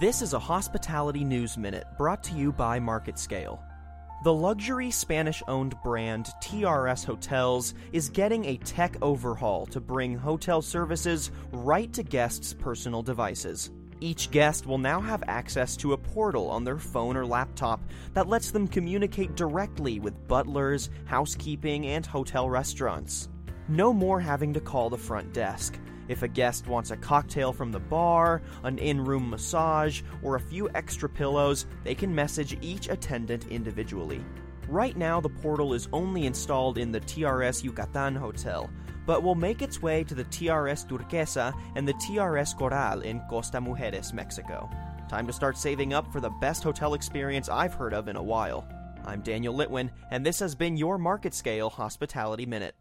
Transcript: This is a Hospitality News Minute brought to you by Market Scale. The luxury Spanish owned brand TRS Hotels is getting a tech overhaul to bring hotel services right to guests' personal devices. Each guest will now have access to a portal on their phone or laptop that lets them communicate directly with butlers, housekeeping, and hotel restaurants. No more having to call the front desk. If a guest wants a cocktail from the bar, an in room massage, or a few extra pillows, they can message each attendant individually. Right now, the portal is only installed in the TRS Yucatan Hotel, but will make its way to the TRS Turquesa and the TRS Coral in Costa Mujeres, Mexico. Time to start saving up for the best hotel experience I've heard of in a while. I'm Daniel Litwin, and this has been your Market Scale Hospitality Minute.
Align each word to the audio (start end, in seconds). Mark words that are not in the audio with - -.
This 0.00 0.22
is 0.22 0.32
a 0.32 0.38
Hospitality 0.38 1.24
News 1.24 1.58
Minute 1.58 1.84
brought 1.96 2.22
to 2.22 2.34
you 2.34 2.52
by 2.52 2.78
Market 2.78 3.18
Scale. 3.18 3.60
The 4.22 4.32
luxury 4.32 4.92
Spanish 4.92 5.42
owned 5.48 5.74
brand 5.82 6.26
TRS 6.40 7.04
Hotels 7.04 7.74
is 7.90 8.08
getting 8.08 8.44
a 8.44 8.58
tech 8.58 8.96
overhaul 9.02 9.66
to 9.66 9.80
bring 9.80 10.16
hotel 10.16 10.62
services 10.62 11.32
right 11.50 11.92
to 11.94 12.04
guests' 12.04 12.54
personal 12.54 13.02
devices. 13.02 13.72
Each 13.98 14.30
guest 14.30 14.66
will 14.66 14.78
now 14.78 15.00
have 15.00 15.24
access 15.26 15.76
to 15.78 15.94
a 15.94 15.98
portal 15.98 16.48
on 16.48 16.62
their 16.62 16.78
phone 16.78 17.16
or 17.16 17.26
laptop 17.26 17.80
that 18.14 18.28
lets 18.28 18.52
them 18.52 18.68
communicate 18.68 19.34
directly 19.34 19.98
with 19.98 20.28
butlers, 20.28 20.90
housekeeping, 21.06 21.88
and 21.88 22.06
hotel 22.06 22.48
restaurants. 22.48 23.30
No 23.66 23.92
more 23.92 24.20
having 24.20 24.54
to 24.54 24.60
call 24.60 24.90
the 24.90 24.96
front 24.96 25.34
desk. 25.34 25.76
If 26.08 26.22
a 26.22 26.28
guest 26.28 26.66
wants 26.66 26.90
a 26.90 26.96
cocktail 26.96 27.52
from 27.52 27.70
the 27.70 27.78
bar, 27.78 28.42
an 28.64 28.78
in 28.78 29.04
room 29.04 29.30
massage, 29.30 30.02
or 30.22 30.36
a 30.36 30.40
few 30.40 30.68
extra 30.74 31.08
pillows, 31.08 31.66
they 31.84 31.94
can 31.94 32.14
message 32.14 32.58
each 32.62 32.88
attendant 32.88 33.46
individually. 33.48 34.24
Right 34.68 34.96
now, 34.96 35.20
the 35.20 35.28
portal 35.28 35.74
is 35.74 35.88
only 35.92 36.26
installed 36.26 36.78
in 36.78 36.92
the 36.92 37.00
TRS 37.00 37.62
Yucatan 37.62 38.14
Hotel, 38.14 38.68
but 39.06 39.22
will 39.22 39.34
make 39.34 39.62
its 39.62 39.80
way 39.80 40.04
to 40.04 40.14
the 40.14 40.24
TRS 40.24 40.86
Turquesa 40.86 41.54
and 41.74 41.88
the 41.88 41.94
TRS 41.94 42.56
Coral 42.56 43.00
in 43.00 43.20
Costa 43.30 43.58
Mujeres, 43.58 44.12
Mexico. 44.12 44.68
Time 45.08 45.26
to 45.26 45.32
start 45.32 45.56
saving 45.56 45.94
up 45.94 46.12
for 46.12 46.20
the 46.20 46.28
best 46.28 46.62
hotel 46.62 46.92
experience 46.92 47.48
I've 47.48 47.72
heard 47.72 47.94
of 47.94 48.08
in 48.08 48.16
a 48.16 48.22
while. 48.22 48.68
I'm 49.06 49.22
Daniel 49.22 49.54
Litwin, 49.54 49.88
and 50.10 50.24
this 50.24 50.38
has 50.40 50.54
been 50.54 50.76
your 50.76 50.98
Market 50.98 51.32
Scale 51.32 51.70
Hospitality 51.70 52.44
Minute. 52.44 52.74